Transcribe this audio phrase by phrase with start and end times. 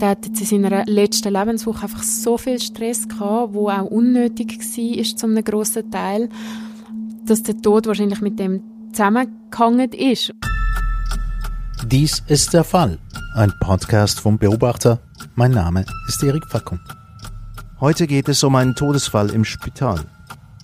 [0.00, 4.58] Der hat jetzt in seiner letzten Lebenswoche einfach so viel Stress gehabt, wo auch unnötig
[4.60, 6.28] war, ist zum einem grossen Teil,
[7.26, 10.32] dass der Tod wahrscheinlich mit dem zusammengehangen ist.
[11.86, 12.98] Dies ist der Fall.
[13.34, 15.00] Ein Podcast vom Beobachter.
[15.34, 16.78] Mein Name ist Erik Fackung.
[17.80, 20.04] Heute geht es um einen Todesfall im Spital.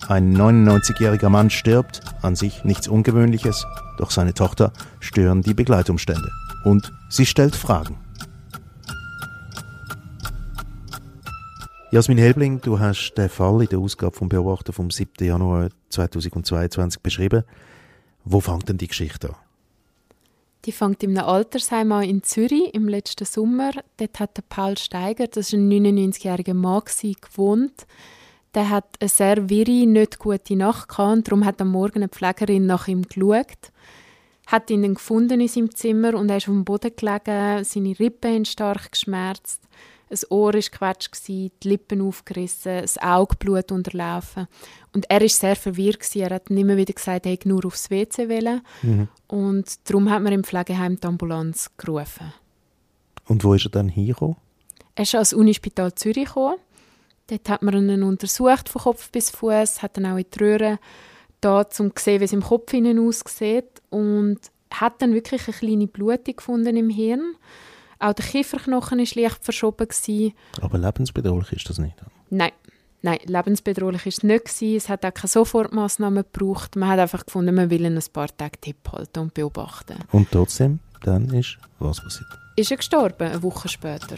[0.07, 3.65] Ein 99-jähriger Mann stirbt, an sich nichts Ungewöhnliches,
[3.97, 4.71] doch seine Tochter
[5.01, 6.29] stören die Begleitumstände.
[6.63, 7.97] Und sie stellt Fragen.
[11.95, 15.25] Jasmin Helbling, du hast den Fall in der Ausgabe vom Beobachter vom 7.
[15.25, 17.45] Januar 2022 beschrieben.
[18.25, 19.35] Wo fängt denn die Geschichte an?
[20.65, 23.71] Die fängt in einem Altersheim an in Zürich im letzten Sommer.
[23.95, 26.81] Dort hat Paul Steiger, das war ein 99-jähriger Mann,
[27.21, 27.87] gewohnt.
[28.55, 32.09] Der hat eine sehr wirre, nicht gute Nacht gehabt und darum hat am Morgen eine
[32.09, 33.71] Pflegerin nach ihm geschaut.
[34.47, 37.97] Hat ihn dann gefunden in seinem Zimmer und er ist auf dem Boden gelegen, seine
[37.97, 39.61] Rippen haben stark geschmerzt
[40.09, 44.47] ein Ohr war gequetscht, die Lippen aufgerissen, das Augeblut unterlaufen.
[44.93, 46.15] Und er war sehr verwirrt.
[46.15, 48.61] Er hat immer wieder gesagt, er hätte nur aufs WC wollen.
[48.81, 49.07] Mhm.
[49.27, 52.33] Und darum hat man im Pflegeheim die Ambulanz gerufen.
[53.27, 54.37] Und wo ist er dann hingekommen?
[54.93, 56.57] Er ist ans Unispital Zürich gekommen.
[57.27, 60.79] Dort hat man ihn untersucht von Kopf bis Fuß, hat dann auch in die Röhre
[61.41, 63.81] da, um zu sehen, wie es im Kopf innen aussieht.
[63.89, 64.39] Und
[64.71, 67.35] hat dann wirklich eine kleine Blutung gefunden im Hirn.
[67.99, 69.87] Auch der Kieferknochen war leicht verschoben.
[69.87, 70.33] Gewesen.
[70.61, 71.95] Aber lebensbedrohlich ist das nicht?
[72.29, 72.51] Nein.
[73.01, 74.45] Nein, lebensbedrohlich war es nicht.
[74.45, 74.77] Gewesen.
[74.77, 76.75] Es hat auch keine Sofortmaßnahmen gebraucht.
[76.75, 79.99] Man hat einfach gefunden, man will ihn ein paar Tage Tipp halten und beobachten.
[80.11, 82.29] Und trotzdem, dann ist was passiert?
[82.55, 84.17] Ist er gestorben, eine Woche später.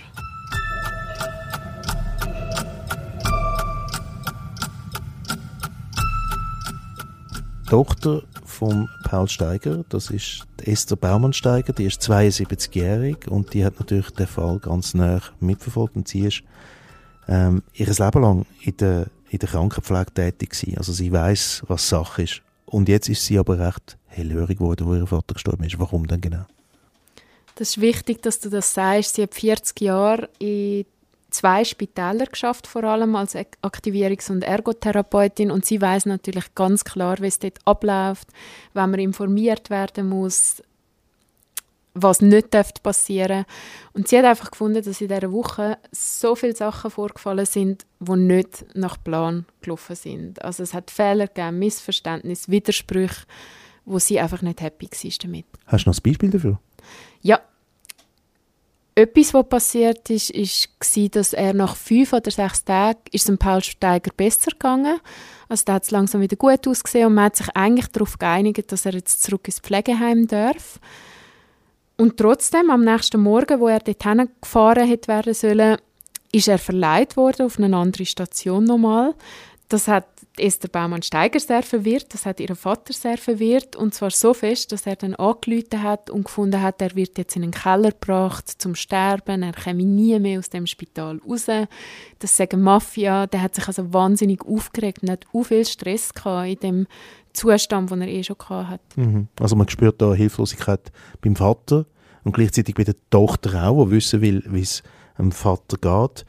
[7.67, 8.23] Tochter
[8.57, 14.25] von Paul Steiger, das ist Esther Baumann-Steiger, die ist 72-jährig und die hat natürlich den
[14.25, 16.41] Fall ganz nah mitverfolgt und sie ist
[17.27, 20.77] ähm, ihr Leben lang in der, in der Krankenpflege tätig gewesen.
[20.77, 22.41] Also sie weiß, was Sache ist.
[22.65, 25.77] Und jetzt ist sie aber recht hellhörig geworden, wo ihr Vater gestorben ist.
[25.77, 26.45] Warum denn genau?
[27.55, 29.15] Das ist wichtig, dass du das sagst.
[29.15, 30.85] Sie hat 40 Jahre in
[31.37, 35.51] zwei Spitäler geschafft, vor allem als Aktivierungs- und Ergotherapeutin.
[35.51, 38.27] Und sie weiß natürlich ganz klar, wie es dort abläuft,
[38.73, 40.63] wenn man informiert werden muss,
[41.93, 42.51] was nicht
[42.83, 43.45] passieren
[43.93, 48.15] Und sie hat einfach gefunden, dass in dieser Woche so viele Sachen vorgefallen sind, die
[48.15, 50.41] nicht nach Plan gelaufen sind.
[50.43, 53.25] Also es hat Fehler gegeben, Missverständnisse, Widersprüche,
[53.85, 55.45] wo sie einfach nicht happy war damit.
[55.65, 56.59] Hast du noch ein Beispiel dafür?
[57.21, 57.41] Ja,
[58.97, 63.63] etwas, was passiert ist, war, dass er nach fünf oder sechs Tagen ist dem Paul
[63.63, 64.99] Steiger besser gegangen.
[65.47, 68.71] Also da hat es langsam wieder gut ausgesehen und man hat sich eigentlich darauf geeinigt,
[68.71, 70.79] dass er jetzt zurück ins Pflegeheim darf.
[71.95, 75.77] Und trotzdem, am nächsten Morgen, wo er dorthin gefahren hätte werden sollen,
[76.31, 79.13] ist er verleiht worden auf eine andere Station nochmal.
[79.69, 80.05] Das hat
[80.37, 84.85] Esther Baumann-Steiger sehr verwirrt, das hat ihren Vater sehr verwirrt und zwar so fest, dass
[84.85, 88.75] er dann angerufen hat und gefunden hat, er wird jetzt in einen Keller gebracht zum
[88.75, 91.47] Sterben, er käme nie mehr aus dem Spital raus.
[92.19, 96.47] Das sagen Mafia, der hat sich also wahnsinnig aufgeregt und hat auch viel Stress gehabt
[96.47, 96.87] in dem
[97.33, 98.79] Zustand, den er eh schon hatte.
[98.95, 99.27] Mhm.
[99.39, 100.91] Also man spürt da Hilflosigkeit
[101.21, 101.85] beim Vater
[102.23, 104.83] und gleichzeitig bei der Tochter auch, die wissen will, wie es
[105.17, 106.25] dem Vater geht.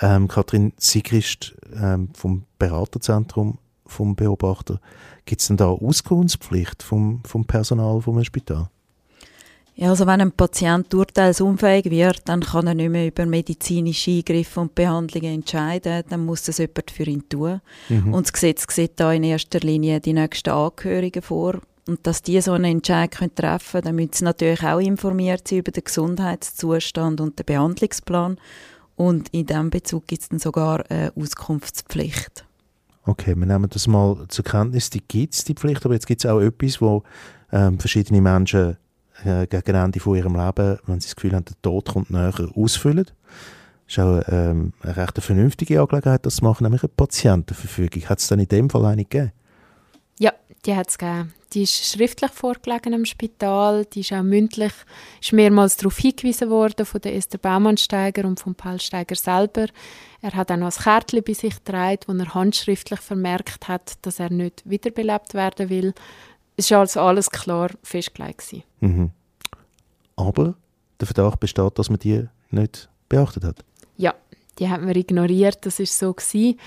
[0.00, 4.80] Ähm, Kathrin Sigrist ähm, vom Beraterzentrum vom Beobachter.
[5.24, 8.68] Gibt es denn da Auskunftspflicht vom, vom Personal vom Spital?
[9.78, 14.60] Ja, also wenn ein Patient urteilsunfähig wird, dann kann er nicht mehr über medizinische Eingriffe
[14.60, 16.02] und Behandlungen entscheiden.
[16.08, 17.60] Dann muss das jemand für ihn tun.
[17.90, 18.14] Mhm.
[18.14, 21.60] Und das Gesetz sieht da in erster Linie die nächsten Angehörigen vor.
[21.86, 25.58] Und dass die so einen Entscheid treffen können, dann müssen sie natürlich auch informiert sein
[25.58, 28.38] über den Gesundheitszustand und den Behandlungsplan.
[28.96, 32.44] Und in diesem Bezug gibt es dann sogar eine Auskunftspflicht.
[33.04, 36.24] Okay, wir nehmen das mal zur Kenntnis, die gibt es, die Pflicht, aber jetzt gibt
[36.24, 37.04] es auch etwas, wo
[37.52, 38.78] ähm, verschiedene Menschen
[39.24, 42.34] äh, gegen Ende von ihrem Leben, wenn sie das Gefühl haben, der Tod kommt näher,
[42.56, 43.06] ausfüllen.
[43.86, 48.08] Das ist auch ähm, eine recht vernünftige Angelegenheit, das zu machen, nämlich eine Patientenverfügung.
[48.08, 49.30] Hat es dann in dem Fall eine gegeben?
[50.18, 50.32] Ja,
[50.64, 51.32] die hat es gegeben.
[51.52, 54.72] Die ist schriftlich vorgelegen im Spital, die ist auch mündlich,
[55.20, 59.66] ist mehrmals darauf hingewiesen worden von der Esther Baumannsteiger und von Paul Steiger selber.
[60.22, 64.18] Er hat auch noch ein Kärtchen bei sich getragen, wo er handschriftlich vermerkt hat, dass
[64.18, 65.94] er nicht wiederbelebt werden will.
[66.56, 68.54] Es war also alles klar festgelegt.
[68.80, 69.10] Mhm.
[70.16, 70.54] Aber
[70.98, 73.64] der Verdacht besteht, dass man die nicht beachtet hat?
[73.96, 74.14] Ja,
[74.58, 76.58] die hat man ignoriert, das ist so gewesen.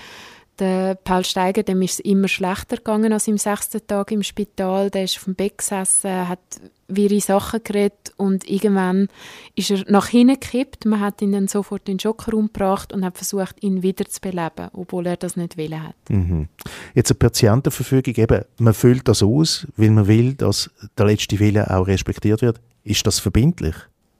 [0.60, 4.90] Der Paul Steiger, dem ist es immer schlechter gegangen als im sechsten Tag im Spital.
[4.90, 6.38] Der ist auf dem Bett gesessen, hat
[6.86, 9.08] wirre Sachen geredet und irgendwann
[9.54, 10.84] ist er nach hinten gekippt.
[10.84, 14.20] Man hat ihn dann sofort in den Schockraum gebracht und hat versucht, ihn wieder zu
[14.20, 15.94] beleben, obwohl er das nicht will hat.
[16.08, 16.48] Mhm.
[16.94, 21.70] Jetzt eine Patientenverfügung, eben, man füllt das aus, weil man will, dass der letzte Wille
[21.70, 22.60] auch respektiert wird.
[22.84, 23.74] Ist das verbindlich,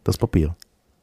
[0.04, 0.56] das Papier?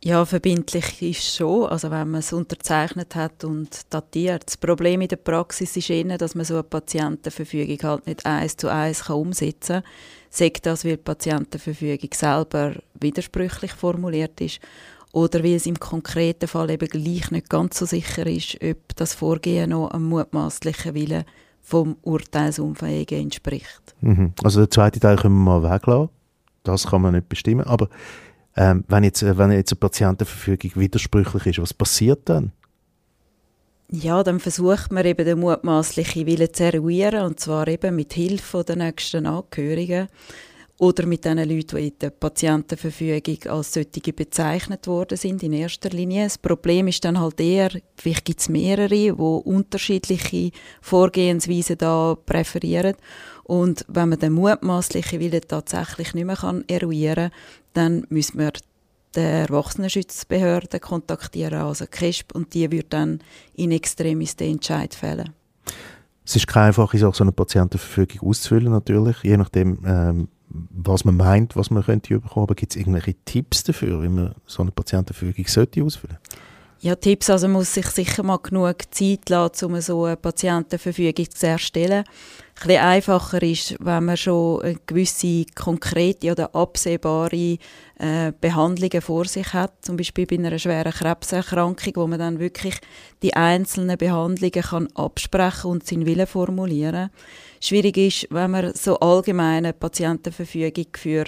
[0.04, 4.44] Ja, verbindlich ist schon, also wenn man es unterzeichnet hat und datiert.
[4.46, 8.56] Das Problem in der Praxis ist eher, dass man so eine Patientenverfügung halt nicht eins
[8.58, 9.92] zu eins kann umsetzen kann.
[10.30, 14.60] Sagt das, weil die Patientenverfügung selber widersprüchlich formuliert ist
[15.14, 19.16] oder weil es im konkreten Fall eben gleich nicht ganz so sicher ist, ob das
[19.16, 21.26] Vorgehen noch einem mutmaßlichen Willen
[21.62, 23.96] vom Urteilsunfähigen entspricht.
[24.02, 24.34] Mhm.
[24.44, 26.10] Also den zweiten Teil können wir mal weglassen.
[26.64, 27.66] Das kann man nicht bestimmen.
[27.66, 27.90] Aber
[28.58, 32.52] ähm, wenn, jetzt, äh, wenn jetzt eine Patientenverfügung widersprüchlich ist, was passiert dann?
[33.90, 38.64] Ja, dann versucht man eben den mutmaßlichen Willen zu eruieren, und zwar eben mit Hilfe
[38.66, 40.10] der nächsten Angehörigen
[40.80, 45.90] oder mit den Leuten, die in der Patientenverfügung als solche bezeichnet worden sind, in erster
[45.90, 46.26] Linie.
[46.26, 50.52] Das Problem ist dann halt eher, vielleicht gibt es mehrere, die unterschiedliche
[50.82, 52.96] Vorgehensweisen da präferieren.
[53.44, 57.40] Und wenn man den mutmaßlichen Willen tatsächlich nicht mehr kann eruieren kann,
[57.74, 58.52] dann müssen wir
[59.16, 63.20] die Erwachsenenschutzbehörde kontaktieren, also KESP, und die wird dann
[63.56, 65.34] in extremis den Entscheid fällen.
[66.24, 71.18] Es ist keine einfache Sache, so eine Patientenverfügung auszufüllen, natürlich, je nachdem, ähm, was man
[71.18, 72.44] meint, was man könnte bekommen.
[72.44, 76.42] Aber gibt es irgendwelche Tipps dafür, wie man so eine Patientenverfügung sollte ausfüllen sollte?
[76.80, 81.28] Ja, Tipps, also man muss sich sicher mal genug Zeit lassen, um so eine Patientenverfügung
[81.32, 82.04] zu erstellen.
[82.04, 87.58] Ein bisschen einfacher ist, wenn man schon eine gewisse konkrete oder absehbare
[87.98, 92.76] äh, Behandlungen vor sich hat, zum Beispiel bei einer schweren Krebserkrankung, wo man dann wirklich
[93.24, 97.10] die einzelnen Behandlungen kann absprechen und seinen Willen formulieren.
[97.60, 101.26] Schwierig ist, wenn man so allgemeine Patientenverfügung für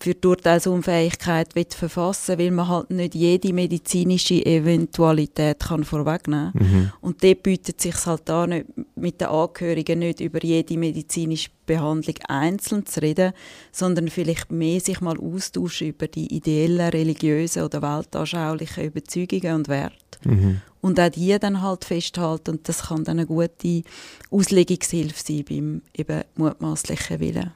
[0.00, 6.62] für die Urteilsunfähigkeit verfassen weil man halt nicht jede medizinische Eventualität kann vorwegnehmen kann.
[6.62, 6.92] Mhm.
[7.00, 8.66] Und dort bietet sich halt da nicht,
[8.96, 13.32] mit den Angehörigen nicht über jede medizinische Behandlung einzeln zu reden,
[13.70, 19.94] sondern vielleicht mehr sich mal austauschen über die ideellen, religiösen oder weltanschaulichen Überzeugungen und Werte.
[20.24, 20.60] Mhm.
[20.80, 23.82] Und auch die dann halt festhalten und das kann dann eine gute
[24.30, 27.52] Auslegungshilfe sein beim eben mutmaßlichen Willen.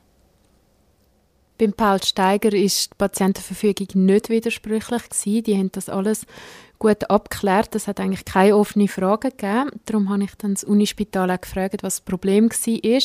[1.62, 5.44] Beim Paul Steiger ist die Patientenverfügung nicht widersprüchlich gewesen.
[5.44, 6.26] Die haben das alles
[6.80, 7.76] gut abgeklärt.
[7.76, 9.70] Es hat eigentlich keine offenen Fragen gegeben.
[9.86, 13.00] Darum habe ich dann das Unispital auch gefragt, was das Problem war.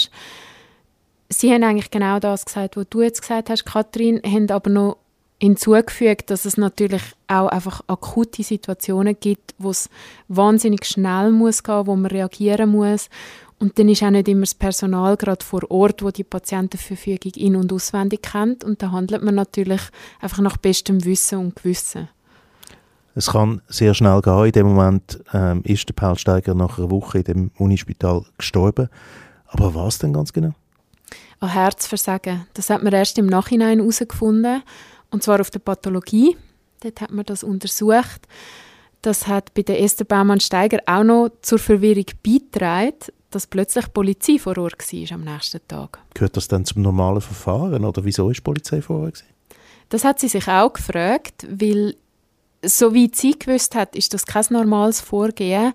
[1.30, 4.98] Sie haben eigentlich genau das gesagt, was du jetzt gesagt hast, Kathrin, haben aber noch
[5.40, 9.88] hinzugefügt, dass es natürlich auch einfach akute Situationen gibt, wo es
[10.30, 13.12] wahnsinnig schnell muss gehen, wo man reagieren muss
[13.60, 17.56] und dann ist auch nicht immer das Personal gerade vor Ort, wo die Patientenverfügung in-
[17.56, 18.64] und auswendig kennt.
[18.64, 19.82] Und da handelt man natürlich
[20.22, 22.08] einfach nach bestem Wissen und Gewissen.
[23.16, 24.46] Es kann sehr schnell gehen.
[24.46, 28.90] In dem Moment ähm, ist der Paul Steiger nach einer Woche in dem Unispital gestorben.
[29.48, 30.54] Aber was denn ganz genau?
[31.40, 32.46] An Herzversagen.
[32.54, 34.62] Das hat man erst im Nachhinein herausgefunden.
[35.10, 36.38] Und zwar auf der Pathologie.
[36.82, 38.28] Dort hat man das untersucht.
[39.02, 42.94] Das hat bei der Esther Baumann-Steiger auch noch zur Verwirrung beigetragen
[43.32, 46.00] dass plötzlich Polizei vor Ort war am nächsten Tag.
[46.14, 49.24] Gehört das dann zum normalen Verfahren oder wieso ist die Polizei vor Ort?
[49.90, 51.96] Das hat sie sich auch gefragt, weil
[52.64, 55.74] soweit sie gewusst hat, ist das kein normales Vorgehen.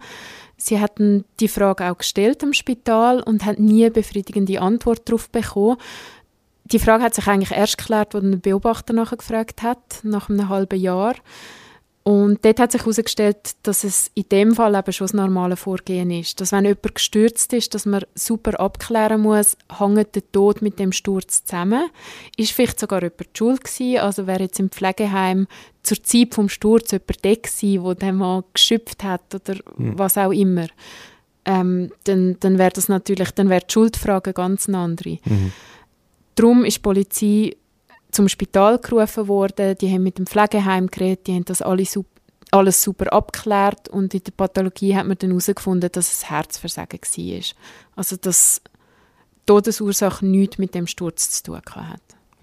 [0.57, 5.29] Sie hatten die Frage auch gestellt im Spital und hat nie eine befriedigende Antwort darauf
[5.31, 5.77] bekommen.
[6.65, 10.49] Die Frage hat sich eigentlich erst geklärt, als ein Beobachter nachher gefragt hat, nach einem
[10.49, 11.15] halben Jahr.
[12.05, 16.11] Und dort hat sich herausgestellt, dass es in dem Fall eben schon das normale Vorgehen
[16.11, 16.41] ist.
[16.41, 20.91] Dass wenn jemand gestürzt ist, dass man super abklären muss, hängt der Tod mit dem
[20.91, 21.91] Sturz zusammen?
[22.37, 23.99] Ist vielleicht sogar jemand schuld gewesen?
[24.01, 25.47] Also wäre jetzt im Pflegeheim
[25.85, 29.97] zur Zeit vom Sturz jemand der gewesen, der den mal geschöpft hat oder mhm.
[29.97, 30.67] was auch immer?
[31.45, 35.19] Ähm, dann, dann wäre das natürlich, dann wäre die Schuldfrage ganz eine andere.
[35.25, 35.53] Mhm.
[36.35, 37.57] Darum ist die Polizei
[38.13, 42.09] zum Spital gerufen worden, die haben mit dem Pflegeheim geredet, die haben das alle super,
[42.51, 47.43] alles super abgeklärt und in der Pathologie hat man dann herausgefunden, dass es Herzversagen war.
[47.97, 48.61] Also dass
[49.47, 52.03] Todesursache nichts mit dem Sturz zu tun hat.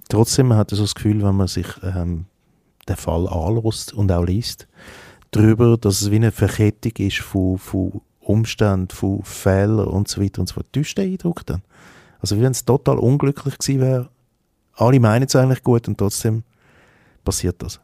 [0.09, 2.25] Trotzdem man hat man so das Gefühl, wenn man sich ähm,
[2.87, 4.67] den Fall anlässt und auch liest,
[5.29, 10.41] darüber, dass es wie eine Verkettung ist von, von Umständen, von Fehlern und so weiter
[10.41, 10.73] und so fort.
[10.73, 11.61] Täuscht der Eindruck dann?
[12.19, 14.09] Also wie wenn es total unglücklich gewesen wäre
[14.79, 16.43] alle meinen es eigentlich gut und trotzdem
[17.23, 17.79] passiert das.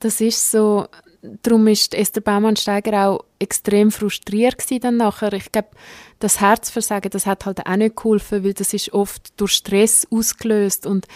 [0.00, 0.86] das ist so,
[1.42, 5.32] darum ist Esther Baumann-Steiger auch extrem frustriert dann nachher.
[5.32, 5.68] Ich glaube,
[6.18, 10.86] das Herzversagen, das hat halt auch nicht geholfen, weil das ist oft durch Stress ausgelöst
[10.86, 11.06] und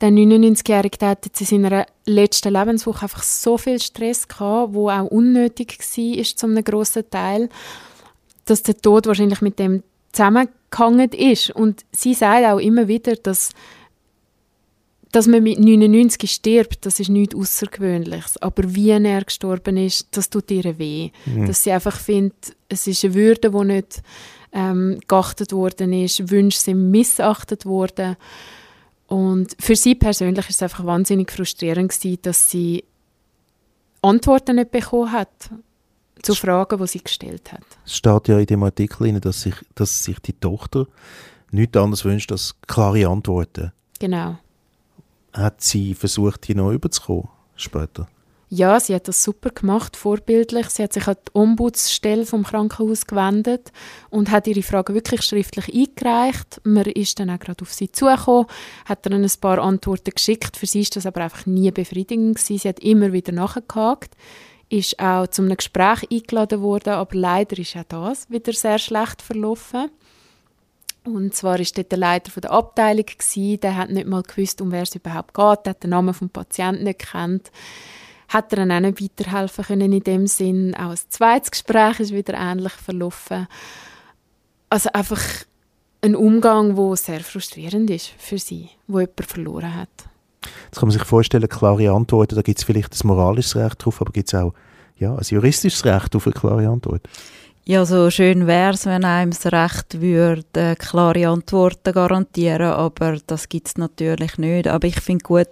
[0.00, 5.06] der 99-Jährige hatte jetzt in seiner letzten Lebenswoche einfach so viel Stress gehabt, wo auch
[5.06, 7.48] unnötig war, ist zu einem grossen Teil,
[8.44, 11.50] dass der Tod wahrscheinlich mit dem zusammengehangen ist.
[11.50, 13.50] Und sie sagt auch immer wieder, dass
[15.16, 18.36] dass man mit 99 stirbt, das ist nichts Außergewöhnliches.
[18.42, 21.10] Aber wie er gestorben ist, das tut ihr weh.
[21.24, 21.46] Mhm.
[21.46, 24.02] Dass sie einfach findet, es ist eine Würde, die nicht
[24.52, 28.16] ähm, geachtet worden ist, Wünsche sind missachtet worden.
[29.06, 32.84] Und für sie persönlich ist es einfach wahnsinnig frustrierend gewesen, dass sie
[34.02, 35.48] Antworten nicht bekommen hat
[36.20, 37.64] zu Fragen, die sie gestellt hat.
[37.86, 40.86] Es steht ja in dem Artikel, dass sich, dass sich die Tochter
[41.52, 43.72] nichts anderes wünscht als klare Antworten.
[43.98, 44.36] Genau.
[45.36, 48.08] Hat sie versucht, hier noch überzukommen später?
[48.48, 50.70] Ja, sie hat das super gemacht, vorbildlich.
[50.70, 53.70] Sie hat sich an die Ombudsstelle vom Krankenhaus gewendet
[54.08, 56.62] und hat ihre Fragen wirklich schriftlich eingereicht.
[56.64, 58.46] Man ist dann auch gerade auf sie zugekommen,
[58.86, 60.56] hat dann ein paar Antworten geschickt.
[60.56, 62.58] Für sie ist das aber einfach nie befriedigend gewesen.
[62.58, 64.14] Sie hat immer wieder nachgehakt,
[64.70, 69.20] ist auch zu einem Gespräch eingeladen worden, aber leider ist auch das wieder sehr schlecht
[69.20, 69.90] verlaufen.
[71.06, 74.72] Und zwar ist dort der Leiter der Abteilung gewesen, der hat nicht mal gewusst, um
[74.72, 77.50] wer es überhaupt geht, der hat den Namen vom Patienten nicht kennt
[78.28, 80.74] hat er dann auch nicht weiterhelfen können in dem Sinn.
[80.74, 83.46] Auch ein zweites Gespräch ist wieder ähnlich verlaufen.
[84.68, 85.22] Also einfach
[86.02, 89.88] ein Umgang, wo sehr frustrierend ist für sie, wo jemand verloren hat.
[90.66, 94.00] Jetzt kann man sich vorstellen, klare Antworten, da gibt es vielleicht ein moralisches Recht drauf,
[94.00, 94.54] aber gibt es auch
[94.98, 97.08] ja, ein juristisches Recht auf eine klare Antwort?
[97.68, 103.48] Ja, so schön wäre es, wenn einem das Recht würde, klare Antworten garantieren, aber das
[103.48, 104.68] gibt es natürlich nicht.
[104.68, 105.48] Aber ich finde gut,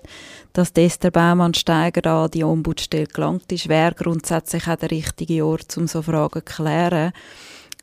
[0.52, 5.88] dass Esther Baumann-Steiger an die Ombudsstelle gelangt ist, wäre grundsätzlich auch der richtige Ort, um
[5.88, 7.11] so Fragen zu klären.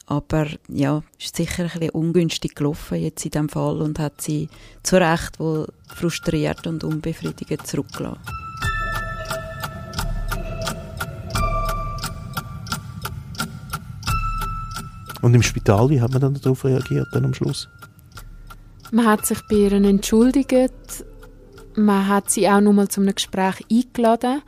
[0.06, 4.48] Aber ja, ist sicher ein bisschen ungünstig gelaufen jetzt in diesem Fall und hat sie
[4.82, 8.22] zu Recht wohl frustriert und unbefriedigend zurückgelassen.
[15.22, 17.70] Und im Spital, wie hat man dann darauf reagiert dann am Schluss?
[18.92, 21.06] Man hat sich bei ihr entschuldigt.
[21.76, 24.42] Man hat sie auch nochmal zu einem Gespräch eingeladen.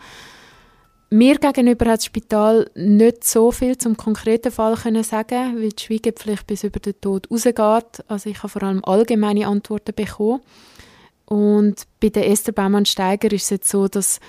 [1.09, 5.83] Mir gegenüber hat das Spital nicht so viel zum konkreten Fall können sagen, weil die
[5.83, 8.03] Schweigepflicht bis über den Tod rausgeht.
[8.07, 10.41] Also ich habe vor allem allgemeine Antworten bekommen.
[11.25, 14.19] Und bei der Esther Baumann-Steiger ist es jetzt so, dass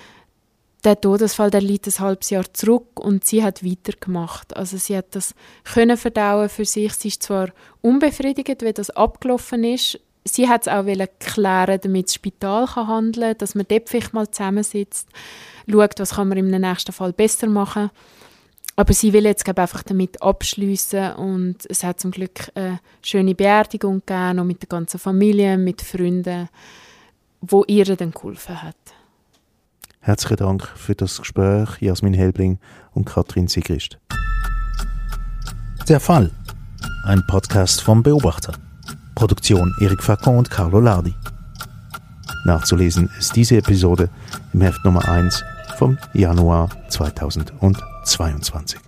[0.85, 4.57] der Todesfall, der liegt ein halbes Jahr zurück und sie hat weitergemacht.
[4.57, 6.93] Also sie hat das können verdauen für sich.
[6.95, 7.49] Sie ist zwar
[7.81, 9.99] unbefriedigt, wie das abgelaufen ist.
[10.27, 10.85] Sie hat es auch
[11.19, 15.09] klären, damit das Spital kann handeln kann, dass man dort vielleicht mal zusammensitzt,
[15.71, 17.91] schaut, was kann man im nächsten Fall besser machen.
[18.77, 24.03] Aber sie will jetzt einfach damit abschließen und es hat zum Glück eine schöne Beerdigung
[24.05, 26.49] gegeben, auch mit der ganzen Familie, mit Freunden,
[27.41, 28.77] wo ihr dann geholfen hat.
[30.07, 32.59] Herzlichen Dank für das Gespräch, Jasmin Helbling
[32.93, 33.99] und Katrin Sigrist.
[35.89, 36.31] Der Fall.
[37.07, 38.53] Ein Podcast vom Beobachter.
[39.15, 41.15] Produktion Erik Facon und Carlo Lardi.
[42.45, 44.11] Nachzulesen ist diese Episode
[44.53, 45.43] im Heft Nummer 1
[45.79, 48.79] vom Januar 2022.